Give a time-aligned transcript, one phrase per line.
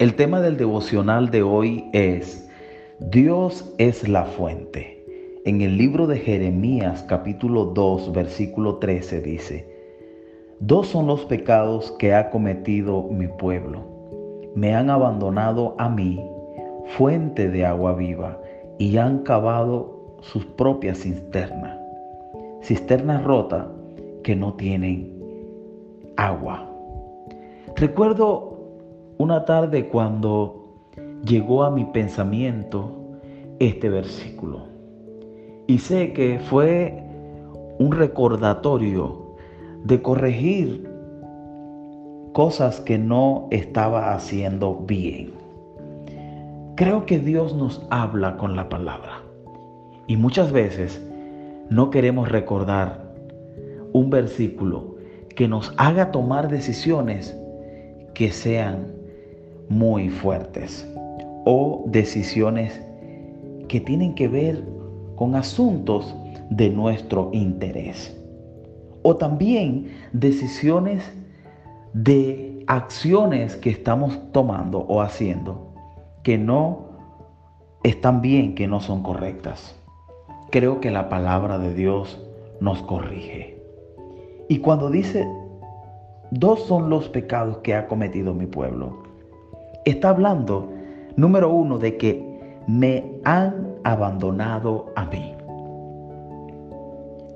[0.00, 2.48] El tema del devocional de hoy es
[3.00, 5.04] Dios es la fuente.
[5.44, 9.68] En el libro de Jeremías capítulo 2 versículo 13 dice,
[10.58, 13.82] Dos son los pecados que ha cometido mi pueblo.
[14.54, 16.18] Me han abandonado a mí,
[16.96, 18.40] fuente de agua viva,
[18.78, 21.78] y han cavado sus propias cisternas,
[22.62, 23.66] cisternas rotas
[24.24, 25.12] que no tienen
[26.16, 26.66] agua.
[27.76, 28.49] Recuerdo
[29.20, 30.64] una tarde cuando
[31.26, 32.90] llegó a mi pensamiento
[33.58, 34.62] este versículo.
[35.66, 37.04] Y sé que fue
[37.78, 39.36] un recordatorio
[39.84, 40.90] de corregir
[42.32, 45.32] cosas que no estaba haciendo bien.
[46.76, 49.20] Creo que Dios nos habla con la palabra.
[50.06, 50.98] Y muchas veces
[51.68, 53.12] no queremos recordar
[53.92, 54.96] un versículo
[55.36, 57.36] que nos haga tomar decisiones
[58.14, 58.98] que sean
[59.70, 60.86] muy fuertes
[61.46, 62.78] o decisiones
[63.68, 64.62] que tienen que ver
[65.14, 66.14] con asuntos
[66.50, 68.14] de nuestro interés.
[69.02, 71.10] O también decisiones
[71.94, 75.72] de acciones que estamos tomando o haciendo
[76.24, 76.90] que no
[77.84, 79.74] están bien, que no son correctas.
[80.50, 82.20] Creo que la palabra de Dios
[82.60, 83.56] nos corrige.
[84.48, 85.26] Y cuando dice,
[86.32, 89.09] dos son los pecados que ha cometido mi pueblo,
[89.84, 90.68] está hablando,
[91.16, 95.34] número uno, de que me han abandonado a mí.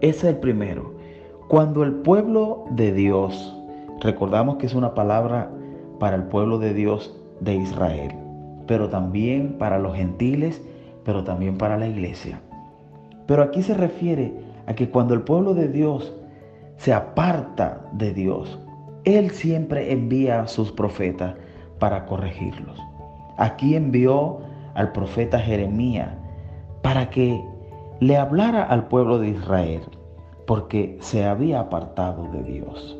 [0.00, 0.94] Ese es el primero.
[1.48, 3.56] Cuando el pueblo de Dios,
[4.00, 5.50] recordamos que es una palabra
[5.98, 8.12] para el pueblo de Dios de Israel,
[8.66, 10.62] pero también para los gentiles,
[11.04, 12.40] pero también para la iglesia.
[13.26, 14.34] Pero aquí se refiere
[14.66, 16.14] a que cuando el pueblo de Dios
[16.76, 18.58] se aparta de Dios,
[19.04, 21.34] Él siempre envía a sus profetas
[21.78, 22.78] para corregirlos.
[23.36, 24.38] Aquí envió
[24.74, 26.10] al profeta Jeremías
[26.82, 27.42] para que
[28.00, 29.82] le hablara al pueblo de Israel,
[30.46, 32.98] porque se había apartado de Dios.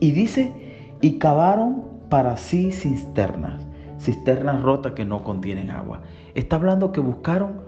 [0.00, 0.52] Y dice,
[1.00, 3.64] y cavaron para sí cisternas,
[3.98, 6.00] cisternas rotas que no contienen agua.
[6.34, 7.62] Está hablando que buscaron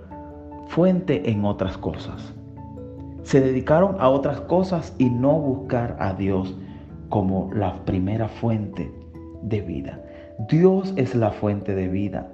[0.68, 2.34] fuente en otras cosas
[3.24, 6.54] se dedicaron a otras cosas y no buscar a Dios
[7.08, 8.92] como la primera fuente
[9.44, 10.00] de vida.
[10.48, 12.28] Dios es la fuente de vida.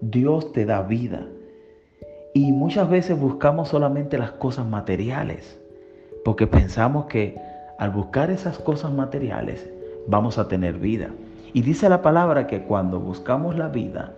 [0.00, 1.26] Dios te da vida.
[2.34, 5.58] Y muchas veces buscamos solamente las cosas materiales,
[6.24, 7.36] porque pensamos que
[7.78, 9.70] al buscar esas cosas materiales
[10.06, 11.10] vamos a tener vida.
[11.52, 14.12] Y dice la palabra que cuando buscamos la vida,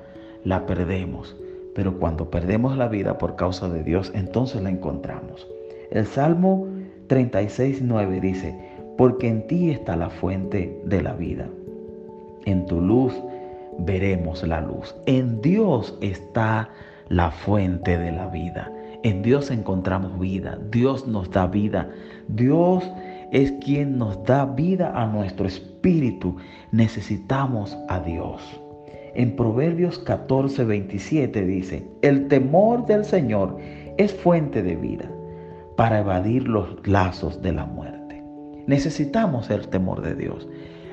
[0.44, 1.36] la perdemos.
[1.74, 5.46] Pero cuando perdemos la vida por causa de Dios, entonces la encontramos.
[5.92, 6.66] El Salmo
[7.06, 8.58] 36, 9 dice,
[8.96, 11.48] porque en ti está la fuente de la vida.
[12.48, 13.12] En tu luz
[13.76, 14.96] veremos la luz.
[15.04, 16.70] En Dios está
[17.10, 18.72] la fuente de la vida.
[19.02, 20.58] En Dios encontramos vida.
[20.70, 21.90] Dios nos da vida.
[22.28, 22.90] Dios
[23.32, 26.36] es quien nos da vida a nuestro espíritu.
[26.72, 28.40] Necesitamos a Dios.
[29.14, 33.58] En Proverbios 14, 27 dice, el temor del Señor
[33.98, 35.10] es fuente de vida
[35.76, 38.24] para evadir los lazos de la muerte.
[38.66, 40.48] Necesitamos el temor de Dios.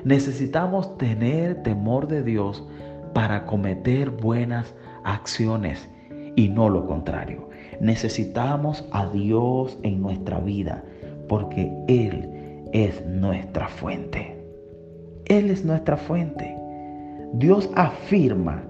[0.06, 2.64] Necesitamos tener temor de Dios
[3.12, 4.72] para cometer buenas
[5.02, 5.88] acciones
[6.36, 7.48] y no lo contrario.
[7.80, 10.84] Necesitamos a Dios en nuestra vida
[11.28, 14.40] porque Él es nuestra fuente.
[15.24, 16.56] Él es nuestra fuente.
[17.32, 18.62] Dios afirma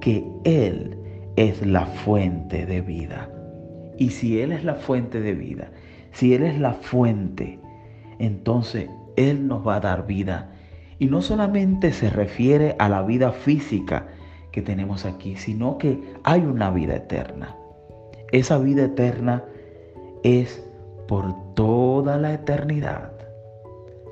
[0.00, 0.96] que Él
[1.36, 3.28] es la fuente de vida.
[3.98, 5.68] Y si Él es la fuente de vida,
[6.12, 7.58] si Él es la fuente,
[8.18, 10.52] entonces Él nos va a dar vida.
[10.98, 14.06] Y no solamente se refiere a la vida física
[14.52, 17.56] que tenemos aquí, sino que hay una vida eterna.
[18.32, 19.44] Esa vida eterna
[20.22, 20.64] es
[21.08, 23.12] por toda la eternidad.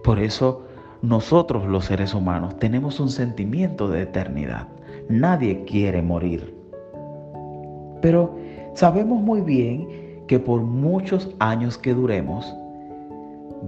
[0.04, 0.66] Por eso
[1.00, 4.68] nosotros los seres humanos tenemos un sentimiento de eternidad.
[5.08, 6.54] Nadie quiere morir.
[8.00, 8.36] Pero
[8.74, 9.86] Sabemos muy bien
[10.26, 12.56] que por muchos años que duremos,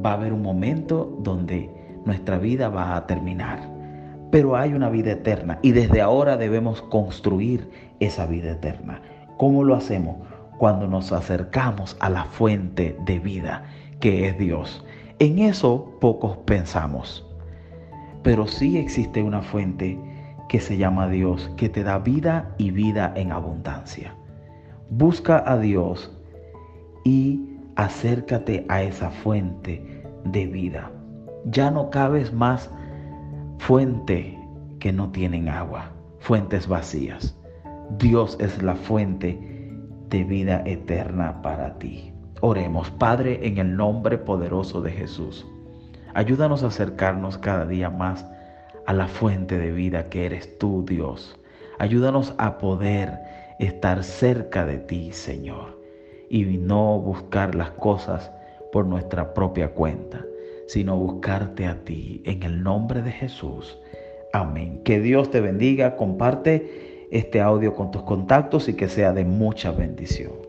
[0.04, 1.70] va a haber un momento donde
[2.04, 3.60] nuestra vida va a terminar.
[4.30, 7.70] Pero hay una vida eterna y desde ahora debemos construir
[8.00, 9.00] esa vida eterna.
[9.36, 10.16] ¿Cómo lo hacemos?
[10.58, 13.64] Cuando nos acercamos a la fuente de vida,
[14.00, 14.84] que es Dios.
[15.18, 17.26] En eso pocos pensamos.
[18.22, 19.98] Pero sí existe una fuente
[20.48, 24.14] que se llama Dios, que te da vida y vida en abundancia.
[24.90, 26.12] Busca a Dios
[27.04, 27.40] y
[27.76, 30.90] acércate a esa fuente de vida.
[31.46, 32.70] Ya no cabes más
[33.58, 34.38] fuente
[34.78, 37.36] que no tienen agua, fuentes vacías.
[37.98, 39.38] Dios es la fuente
[40.08, 42.12] de vida eterna para ti.
[42.40, 45.46] Oremos, Padre, en el nombre poderoso de Jesús.
[46.14, 48.26] Ayúdanos a acercarnos cada día más
[48.86, 51.38] a la fuente de vida que eres tú, Dios.
[51.78, 53.18] Ayúdanos a poder
[53.58, 55.80] estar cerca de ti, Señor,
[56.28, 58.30] y no buscar las cosas
[58.72, 60.24] por nuestra propia cuenta,
[60.66, 63.78] sino buscarte a ti en el nombre de Jesús.
[64.32, 64.80] Amén.
[64.84, 65.96] Que Dios te bendiga.
[65.96, 70.43] Comparte este audio con tus contactos y que sea de mucha bendición.